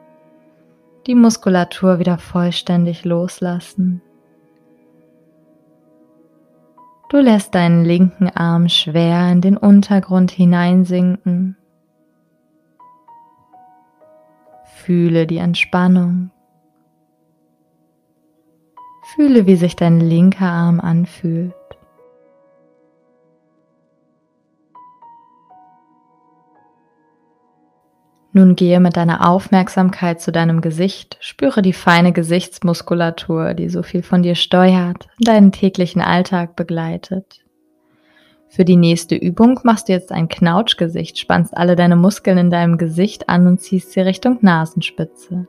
die 1.08 1.16
Muskulatur 1.16 1.98
wieder 1.98 2.20
vollständig 2.20 3.04
loslassen. 3.04 4.03
Du 7.14 7.20
lässt 7.20 7.54
deinen 7.54 7.86
linken 7.86 8.28
Arm 8.28 8.70
schwer 8.70 9.32
in 9.32 9.40
den 9.40 9.56
Untergrund 9.56 10.32
hineinsinken. 10.32 11.56
Fühle 14.66 15.28
die 15.28 15.38
Entspannung. 15.38 16.32
Fühle, 19.14 19.46
wie 19.46 19.58
sich 19.58 19.76
dein 19.76 20.00
linker 20.00 20.48
Arm 20.48 20.80
anfühlt. 20.80 21.54
Nun 28.36 28.56
gehe 28.56 28.80
mit 28.80 28.98
deiner 28.98 29.30
Aufmerksamkeit 29.30 30.20
zu 30.20 30.32
deinem 30.32 30.60
Gesicht, 30.62 31.18
spüre 31.20 31.62
die 31.62 31.72
feine 31.72 32.12
Gesichtsmuskulatur, 32.12 33.54
die 33.54 33.70
so 33.70 33.84
viel 33.84 34.02
von 34.02 34.24
dir 34.24 34.34
steuert, 34.34 35.08
deinen 35.20 35.52
täglichen 35.52 36.02
Alltag 36.02 36.56
begleitet. 36.56 37.46
Für 38.50 38.66
die 38.66 38.76
nächste 38.76 39.16
Übung 39.16 39.60
machst 39.64 39.88
du 39.88 39.94
jetzt 39.94 40.12
ein 40.12 40.30
Knautschgesicht, 40.30 41.20
spannst 41.20 41.56
alle 41.56 41.76
deine 41.76 41.96
Muskeln 41.96 42.40
in 42.40 42.50
deinem 42.50 42.80
Gesicht 42.80 43.30
an 43.30 43.46
und 43.46 43.62
ziehst 43.62 43.92
sie 43.92 44.02
Richtung 44.02 44.40
Nasenspitze. 44.42 45.48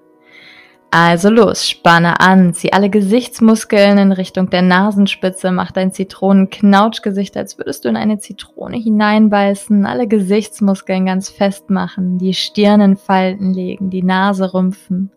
Also 0.96 1.28
los, 1.28 1.68
spanne 1.68 2.20
an, 2.20 2.54
zieh 2.54 2.72
alle 2.72 2.88
Gesichtsmuskeln 2.88 3.98
in 3.98 4.12
Richtung 4.12 4.48
der 4.48 4.62
Nasenspitze, 4.62 5.50
mach 5.50 5.72
dein 5.72 5.90
Zitronenknautschgesicht, 5.90 7.36
als 7.36 7.58
würdest 7.58 7.84
du 7.84 7.88
in 7.88 7.96
eine 7.96 8.20
Zitrone 8.20 8.76
hineinbeißen, 8.76 9.86
alle 9.86 10.06
Gesichtsmuskeln 10.06 11.06
ganz 11.06 11.30
fest 11.30 11.68
machen, 11.68 12.18
die 12.18 12.32
Stirn 12.32 12.80
in 12.80 12.96
Falten 12.96 13.52
legen, 13.52 13.90
die 13.90 14.04
Nase 14.04 14.54
rümpfen, 14.54 15.10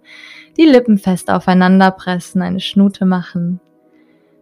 die 0.57 0.65
Lippen 0.65 0.98
fest 0.98 1.29
aufeinander 1.29 1.91
pressen, 1.91 2.41
eine 2.41 2.60
Schnute 2.60 3.05
machen. 3.05 3.60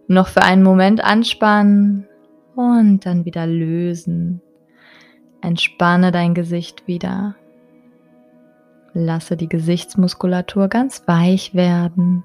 Noch 0.08 0.30
für 0.30 0.42
einen 0.42 0.64
Moment 0.64 1.04
anspannen 1.04 2.08
und 2.56 3.06
dann 3.06 3.26
wieder 3.26 3.46
lösen. 3.46 4.42
Entspanne 5.42 6.14
dein 6.14 6.34
Gesicht 6.34 6.88
wieder. 6.88 7.36
Lasse 8.98 9.36
die 9.36 9.50
Gesichtsmuskulatur 9.50 10.70
ganz 10.70 11.06
weich 11.06 11.54
werden. 11.54 12.24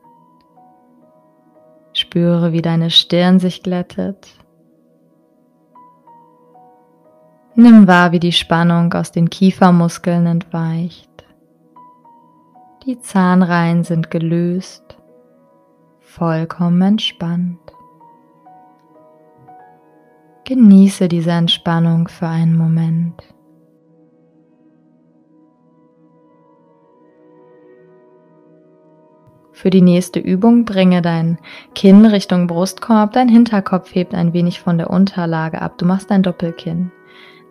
Spüre, 1.93 2.53
wie 2.53 2.63
deine 2.63 2.91
Stirn 2.91 3.41
sich 3.41 3.65
glättet. 3.65 4.29
Nimm 7.57 7.89
wahr, 7.89 8.13
wie 8.13 8.21
die 8.21 8.31
Spannung 8.31 8.93
aus 8.93 9.11
den 9.11 9.29
Kiefermuskeln 9.29 10.27
entweicht. 10.27 11.11
Die 12.87 13.01
Zahnreihen 13.01 13.83
sind 13.83 14.13
gelöst, 14.13 14.97
vollkommen 15.99 16.81
entspannt. 16.83 17.59
Genieße 20.45 21.09
diese 21.09 21.33
Entspannung 21.33 22.07
für 22.07 22.29
einen 22.29 22.57
Moment. 22.57 23.25
Für 29.53 29.71
die 29.71 29.83
nächste 29.83 30.21
Übung 30.21 30.65
bringe 30.65 31.03
dein 31.03 31.39
Kinn 31.75 32.07
Richtung 32.07 32.47
Brustkorb, 32.47 33.13
dein 33.13 33.29
Hinterkopf 33.29 33.95
hebt 33.95 34.15
ein 34.15 34.33
wenig 34.33 34.61
von 34.61 34.79
der 34.79 34.91
Unterlage 34.91 35.61
ab. 35.61 35.79
Du 35.79 35.87
machst 35.87 36.11
ein 36.11 36.23
Doppelkinn. 36.23 36.93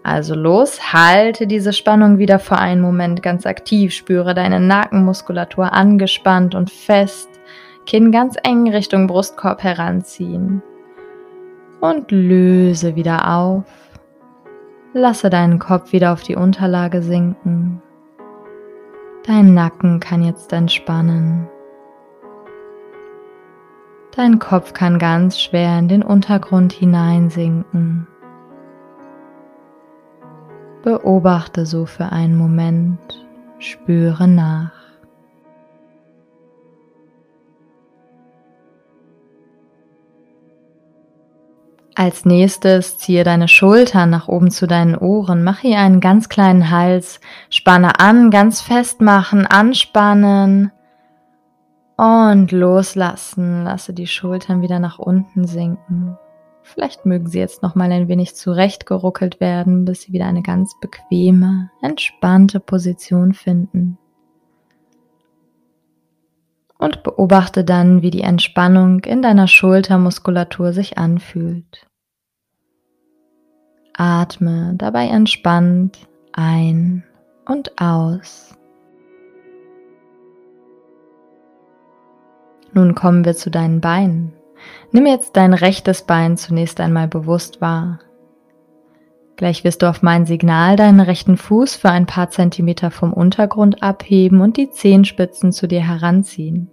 Also 0.02 0.34
los, 0.34 0.94
halte 0.94 1.46
diese 1.46 1.74
Spannung 1.74 2.18
wieder 2.18 2.40
für 2.40 2.58
einen 2.58 2.82
Moment 2.82 3.22
ganz 3.22 3.46
aktiv, 3.46 3.94
spüre 3.94 4.34
deine 4.34 4.60
Nackenmuskulatur 4.60 5.74
angespannt 5.74 6.56
und 6.56 6.72
fest, 6.72 7.30
Kinn 7.86 8.12
ganz 8.12 8.36
eng 8.44 8.70
Richtung 8.70 9.08
Brustkorb 9.08 9.62
heranziehen 9.62 10.62
und 11.82 12.12
löse 12.12 12.96
wieder 12.96 13.30
auf. 13.30 13.66
Lasse 14.94 15.30
deinen 15.30 15.60
Kopf 15.60 15.92
wieder 15.92 16.14
auf 16.14 16.24
die 16.24 16.36
Unterlage 16.36 17.02
sinken. 17.02 17.82
Dein 19.26 19.54
Nacken 19.54 20.00
kann 20.00 20.24
jetzt 20.24 20.54
entspannen. 20.54 21.48
Dein 24.16 24.40
Kopf 24.40 24.74
kann 24.74 25.00
ganz 25.00 25.40
schwer 25.40 25.78
in 25.80 25.88
den 25.88 26.04
Untergrund 26.04 26.74
hineinsinken. 26.74 28.08
Beobachte 30.84 31.66
so 31.66 31.86
für 31.86 32.12
einen 32.12 32.36
Moment, 32.36 33.00
spüre 33.60 34.28
nach. 34.28 34.72
Als 41.96 42.24
nächstes 42.24 42.98
ziehe 42.98 43.26
deine 43.26 43.50
Schultern 43.50 44.10
nach 44.10 44.30
oben 44.30 44.52
zu 44.52 44.68
deinen 44.68 44.96
Ohren, 44.96 45.44
mache 45.44 45.68
hier 45.68 45.80
einen 45.80 46.00
ganz 46.00 46.30
kleinen 46.30 46.72
Hals, 46.72 47.20
spanne 47.50 48.00
an, 48.00 48.32
ganz 48.32 48.62
fest 48.62 49.02
machen, 49.02 49.46
anspannen, 49.46 50.72
und 52.00 52.54
loslassen. 52.54 53.66
Lasse 53.66 53.94
die 53.94 54.08
Schultern 54.08 54.62
wieder 54.62 54.80
nach 54.80 55.00
unten 55.00 55.46
sinken. 55.46 56.18
Vielleicht 56.64 57.06
mögen 57.06 57.28
sie 57.28 57.40
jetzt 57.40 57.62
noch 57.62 57.76
mal 57.76 57.92
ein 57.92 58.08
wenig 58.08 58.36
zurechtgeruckelt 58.36 59.42
werden, 59.42 59.84
bis 59.84 60.04
sie 60.04 60.14
wieder 60.14 60.26
eine 60.26 60.42
ganz 60.42 60.80
bequeme, 60.80 61.72
entspannte 61.82 62.62
Position 62.62 63.34
finden. 63.34 63.98
Und 66.78 67.04
beobachte 67.04 67.66
dann, 67.66 68.02
wie 68.02 68.12
die 68.12 68.22
Entspannung 68.22 69.02
in 69.02 69.22
deiner 69.22 69.50
Schultermuskulatur 69.50 70.72
sich 70.72 70.98
anfühlt. 70.98 71.86
Atme 73.94 74.76
dabei 74.78 75.08
entspannt 75.08 75.98
ein 76.32 77.04
und 77.46 77.82
aus. 77.82 78.59
Nun 82.80 82.96
kommen 82.96 83.26
wir 83.26 83.36
zu 83.36 83.52
deinen 83.52 83.82
Beinen. 83.82 84.32
Nimm 84.94 85.06
jetzt 85.06 85.36
dein 85.36 85.54
rechtes 85.54 86.04
Bein 86.04 86.38
zunächst 86.38 86.80
einmal 86.80 87.10
bewusst 87.10 87.60
wahr. 87.60 88.00
Gleich 89.36 89.66
wirst 89.66 89.82
du 89.82 89.90
auf 89.90 90.02
mein 90.02 90.26
Signal 90.26 90.78
deinen 90.78 91.02
rechten 91.02 91.36
Fuß 91.36 91.76
für 91.76 91.90
ein 91.90 92.06
paar 92.06 92.30
Zentimeter 92.30 92.90
vom 92.90 93.12
Untergrund 93.12 93.84
abheben 93.84 94.40
und 94.40 94.56
die 94.56 94.70
Zehenspitzen 94.70 95.52
zu 95.52 95.68
dir 95.68 95.82
heranziehen. 95.82 96.72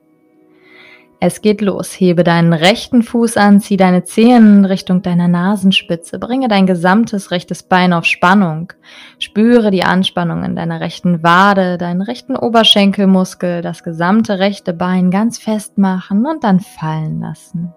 Es 1.18 1.40
geht 1.40 1.62
los. 1.62 1.98
Hebe 1.98 2.24
deinen 2.24 2.52
rechten 2.52 3.02
Fuß 3.02 3.38
an, 3.38 3.60
zieh 3.60 3.78
deine 3.78 4.04
Zehen 4.04 4.66
Richtung 4.66 5.00
deiner 5.00 5.28
Nasenspitze, 5.28 6.18
bringe 6.18 6.48
dein 6.48 6.66
gesamtes 6.66 7.30
rechtes 7.30 7.62
Bein 7.62 7.94
auf 7.94 8.04
Spannung. 8.04 8.72
Spüre 9.18 9.70
die 9.70 9.82
Anspannung 9.82 10.44
in 10.44 10.56
deiner 10.56 10.80
rechten 10.80 11.22
Wade, 11.22 11.78
deinen 11.78 12.02
rechten 12.02 12.36
Oberschenkelmuskel, 12.36 13.62
das 13.62 13.82
gesamte 13.82 14.38
rechte 14.38 14.74
Bein 14.74 15.10
ganz 15.10 15.38
fest 15.38 15.78
machen 15.78 16.26
und 16.26 16.44
dann 16.44 16.60
fallen 16.60 17.20
lassen. 17.20 17.72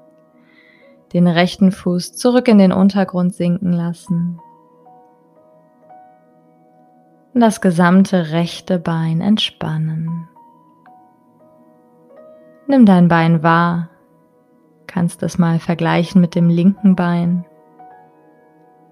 Den 1.14 1.28
rechten 1.28 1.72
Fuß 1.72 2.18
zurück 2.18 2.50
in 2.50 2.58
den 2.58 2.74
Untergrund 2.74 3.34
sinken 3.34 3.72
lassen. 3.72 4.40
Das 7.34 7.62
gesamte 7.62 8.32
rechte 8.32 8.80
Bein 8.80 9.22
entspannen. 9.22 10.09
Nimm 12.70 12.86
dein 12.86 13.08
Bein 13.08 13.42
wahr. 13.42 13.90
Kannst 14.86 15.24
es 15.24 15.40
mal 15.40 15.58
vergleichen 15.58 16.22
mit 16.22 16.36
dem 16.36 16.50
linken 16.50 16.96
Bein. 16.96 17.44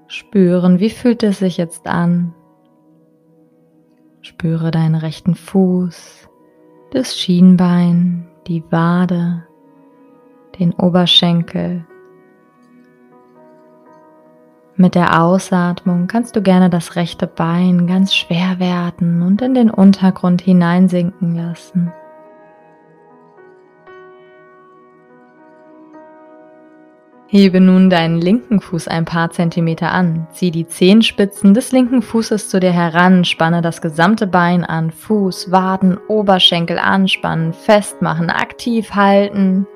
Spüren, 0.07 0.79
wie 0.79 0.89
fühlt 0.89 1.21
es 1.21 1.37
sich 1.37 1.57
jetzt 1.57 1.85
an. 1.85 2.33
Spüre 4.21 4.71
deinen 4.71 4.95
rechten 4.95 5.35
Fuß, 5.35 6.27
das 6.89 7.19
Schienbein, 7.19 8.27
die 8.47 8.63
Wade, 8.71 9.45
den 10.57 10.73
Oberschenkel. 10.73 11.85
Mit 14.75 14.95
der 14.95 15.21
Ausatmung 15.21 16.07
kannst 16.07 16.35
du 16.35 16.41
gerne 16.41 16.71
das 16.71 16.95
rechte 16.95 17.27
Bein 17.27 17.85
ganz 17.85 18.15
schwer 18.15 18.57
werden 18.57 19.21
und 19.21 19.43
in 19.43 19.53
den 19.53 19.69
Untergrund 19.69 20.41
hineinsinken 20.41 21.35
lassen. 21.35 21.93
Hebe 27.29 27.59
nun 27.59 27.89
deinen 27.89 28.21
linken 28.21 28.61
Fuß 28.61 28.87
ein 28.87 29.03
paar 29.03 29.31
Zentimeter 29.31 29.91
an, 29.91 30.27
zieh 30.31 30.49
die 30.49 30.65
Zehenspitzen 30.65 31.53
des 31.53 31.73
linken 31.73 32.01
Fußes 32.01 32.47
zu 32.47 32.61
dir 32.61 32.71
heran, 32.71 33.25
spanne 33.25 33.61
das 33.61 33.81
gesamte 33.81 34.27
Bein 34.27 34.63
an, 34.63 34.91
Fuß, 34.91 35.51
Waden, 35.51 35.97
Oberschenkel 36.07 36.79
anspannen, 36.79 37.51
festmachen, 37.51 38.29
aktiv 38.29 38.91
halten 38.95 39.67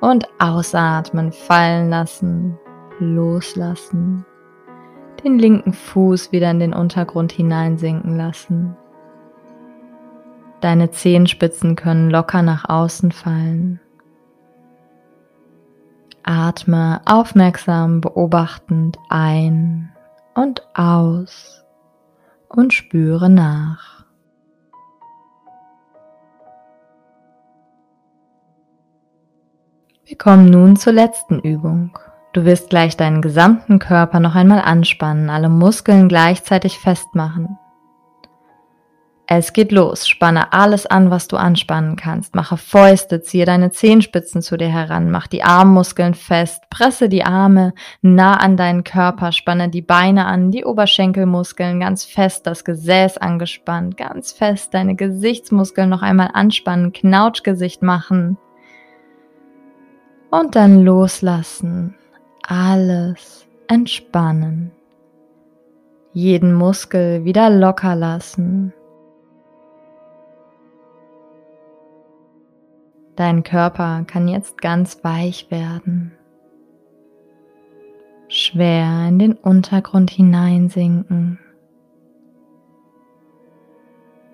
und 0.00 0.26
ausatmen, 0.40 1.30
fallen 1.30 1.88
lassen, 1.88 2.58
loslassen. 2.98 4.26
Den 5.22 5.38
linken 5.38 5.72
Fuß 5.72 6.32
wieder 6.32 6.50
in 6.50 6.58
den 6.58 6.74
Untergrund 6.74 7.30
hineinsinken 7.30 8.16
lassen. 8.16 8.76
Deine 10.60 10.90
Zehenspitzen 10.90 11.76
können 11.76 12.10
locker 12.10 12.42
nach 12.42 12.68
außen 12.68 13.12
fallen. 13.12 13.80
Atme 16.24 17.00
aufmerksam 17.04 18.00
beobachtend 18.00 18.98
ein 19.08 19.92
und 20.34 20.62
aus 20.74 21.64
und 22.48 22.72
spüre 22.72 23.28
nach. 23.30 24.04
Wir 30.04 30.18
kommen 30.18 30.50
nun 30.50 30.76
zur 30.76 30.92
letzten 30.92 31.40
Übung. 31.40 31.98
Du 32.34 32.44
wirst 32.44 32.70
gleich 32.70 32.96
deinen 32.96 33.22
gesamten 33.22 33.78
Körper 33.78 34.20
noch 34.20 34.34
einmal 34.34 34.60
anspannen, 34.60 35.30
alle 35.30 35.48
Muskeln 35.48 36.08
gleichzeitig 36.08 36.78
festmachen. 36.78 37.58
Es 39.34 39.54
geht 39.54 39.72
los. 39.72 40.06
Spanne 40.06 40.52
alles 40.52 40.84
an, 40.84 41.10
was 41.10 41.26
du 41.26 41.38
anspannen 41.38 41.96
kannst. 41.96 42.34
Mache 42.34 42.58
Fäuste, 42.58 43.22
ziehe 43.22 43.46
deine 43.46 43.70
Zehenspitzen 43.70 44.42
zu 44.42 44.58
dir 44.58 44.68
heran, 44.68 45.10
mach 45.10 45.26
die 45.26 45.42
Armmuskeln 45.42 46.12
fest, 46.12 46.64
presse 46.68 47.08
die 47.08 47.24
Arme 47.24 47.72
nah 48.02 48.34
an 48.34 48.58
deinen 48.58 48.84
Körper, 48.84 49.32
spanne 49.32 49.70
die 49.70 49.80
Beine 49.80 50.26
an, 50.26 50.50
die 50.50 50.66
Oberschenkelmuskeln 50.66 51.80
ganz 51.80 52.04
fest, 52.04 52.46
das 52.46 52.62
Gesäß 52.62 53.16
angespannt, 53.16 53.96
ganz 53.96 54.32
fest 54.32 54.74
deine 54.74 54.96
Gesichtsmuskeln 54.96 55.88
noch 55.88 56.02
einmal 56.02 56.28
anspannen, 56.34 56.92
Knautschgesicht 56.92 57.80
machen. 57.80 58.36
Und 60.30 60.56
dann 60.56 60.84
loslassen. 60.84 61.94
Alles 62.46 63.46
entspannen. 63.66 64.72
Jeden 66.12 66.52
Muskel 66.52 67.24
wieder 67.24 67.48
locker 67.48 67.96
lassen. 67.96 68.74
Dein 73.16 73.42
Körper 73.42 74.04
kann 74.06 74.26
jetzt 74.26 74.62
ganz 74.62 75.04
weich 75.04 75.50
werden, 75.50 76.12
schwer 78.28 79.08
in 79.08 79.18
den 79.18 79.32
Untergrund 79.34 80.10
hineinsinken. 80.10 81.38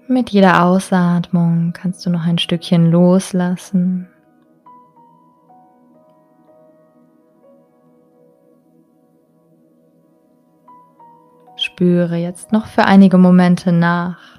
Mit 0.07 0.31
jeder 0.31 0.63
Ausatmung 0.63 1.73
kannst 1.75 2.07
du 2.07 2.11
noch 2.11 2.25
ein 2.25 2.39
Stückchen 2.39 2.91
loslassen. 2.91 4.09
Spüre 11.57 12.17
jetzt 12.17 12.53
noch 12.53 12.67
für 12.67 12.85
einige 12.85 13.19
Momente 13.19 13.73
nach 13.73 14.38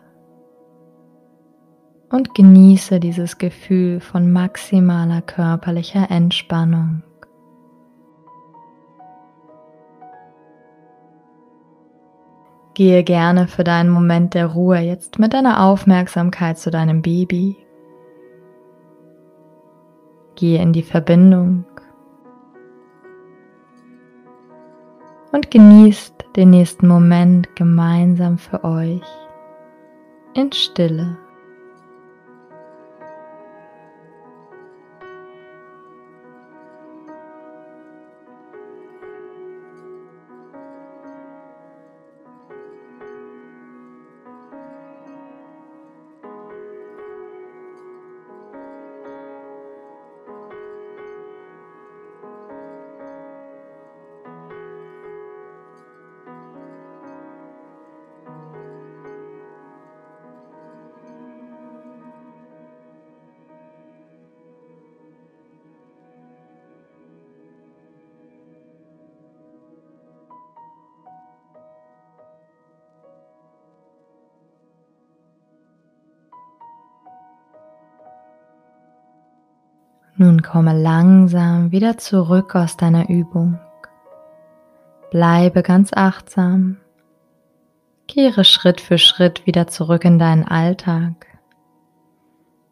und 2.12 2.34
genieße 2.34 3.00
dieses 3.00 3.38
Gefühl 3.38 4.00
von 4.00 4.32
maximaler 4.32 5.22
körperlicher 5.22 6.10
Entspannung. 6.10 7.04
Gehe 12.74 13.04
gerne 13.04 13.48
für 13.48 13.64
deinen 13.64 13.90
Moment 13.90 14.34
der 14.34 14.48
Ruhe 14.48 14.80
jetzt 14.80 15.20
mit 15.20 15.34
deiner 15.34 15.66
Aufmerksamkeit 15.66 16.58
zu 16.58 16.72
deinem 16.72 17.02
Baby. 17.02 17.58
Gehe 20.36 20.62
in 20.62 20.72
die 20.72 20.84
Verbindung 20.84 21.66
und 25.34 25.52
genießt 25.52 26.26
den 26.38 26.52
nächsten 26.52 26.88
Moment 26.88 27.56
gemeinsam 27.56 28.38
für 28.38 28.64
euch 28.64 29.04
in 30.34 30.52
Stille. 30.54 31.18
Nun 80.22 80.42
komme 80.42 80.78
langsam 80.78 81.72
wieder 81.72 81.98
zurück 81.98 82.54
aus 82.54 82.76
deiner 82.76 83.08
Übung. 83.08 83.58
Bleibe 85.12 85.64
ganz 85.64 85.94
achtsam. 85.94 86.76
Kehre 88.06 88.44
Schritt 88.44 88.82
für 88.82 88.98
Schritt 88.98 89.48
wieder 89.48 89.68
zurück 89.68 90.04
in 90.04 90.20
deinen 90.20 90.44
Alltag. 90.44 91.26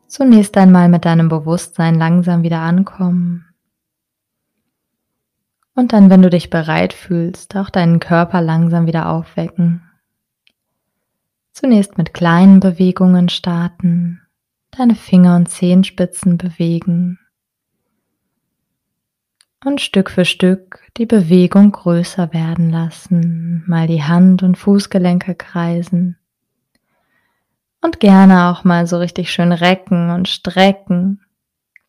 Zunächst 0.07 0.57
einmal 0.57 0.89
mit 0.89 1.05
deinem 1.05 1.29
Bewusstsein 1.29 1.95
langsam 1.95 2.43
wieder 2.43 2.59
ankommen. 2.59 3.45
Und 5.73 5.93
dann, 5.93 6.09
wenn 6.09 6.21
du 6.21 6.29
dich 6.29 6.49
bereit 6.49 6.91
fühlst, 6.91 7.55
auch 7.55 7.69
deinen 7.69 8.01
Körper 8.01 8.41
langsam 8.41 8.87
wieder 8.87 9.07
aufwecken. 9.07 9.89
Zunächst 11.53 11.97
mit 11.97 12.13
kleinen 12.13 12.59
Bewegungen 12.59 13.29
starten, 13.29 14.19
deine 14.77 14.95
Finger 14.95 15.37
und 15.37 15.47
Zehenspitzen 15.47 16.37
bewegen 16.37 17.19
und 19.67 19.81
Stück 19.81 20.09
für 20.09 20.25
Stück 20.25 20.81
die 20.97 21.05
Bewegung 21.05 21.73
größer 21.73 22.33
werden 22.33 22.69
lassen, 22.71 23.63
mal 23.67 23.85
die 23.85 24.03
Hand- 24.03 24.41
und 24.41 24.57
Fußgelenke 24.57 25.35
kreisen 25.35 26.17
und 27.81 27.99
gerne 27.99 28.49
auch 28.49 28.63
mal 28.63 28.87
so 28.87 28.97
richtig 28.97 29.31
schön 29.31 29.51
recken 29.51 30.09
und 30.09 30.27
strecken. 30.27 31.21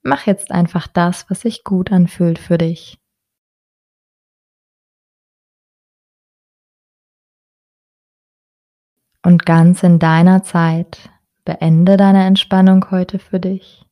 Mach 0.02 0.26
jetzt 0.26 0.50
einfach 0.50 0.86
das, 0.86 1.28
was 1.30 1.40
sich 1.40 1.64
gut 1.64 1.92
anfühlt 1.92 2.38
für 2.38 2.58
dich. 2.58 2.98
Und 9.22 9.44
ganz 9.44 9.82
in 9.82 9.98
deiner 9.98 10.42
Zeit 10.42 11.10
beende 11.44 11.96
deine 11.96 12.24
Entspannung 12.24 12.90
heute 12.90 13.18
für 13.18 13.40
dich. 13.40 13.87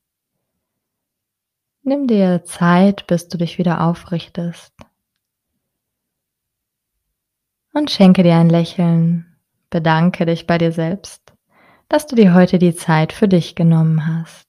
Nimm 1.89 2.09
dir 2.09 2.43
Zeit, 2.43 3.07
bis 3.07 3.29
du 3.29 3.39
dich 3.39 3.59
wieder 3.59 3.81
aufrichtest. 3.81 4.75
Und 7.73 7.93
schenke 7.93 8.25
dir 8.25 8.35
ein 8.35 8.51
Lächeln. 8.51 9.37
Bedanke 9.71 10.27
dich 10.27 10.49
bei 10.49 10.59
dir 10.59 10.73
selbst, 10.73 11.33
dass 11.89 12.09
du 12.09 12.17
dir 12.17 12.35
heute 12.35 12.59
die 12.59 12.75
Zeit 12.75 13.13
für 13.13 13.29
dich 13.29 13.55
genommen 13.55 14.05
hast. 14.05 14.46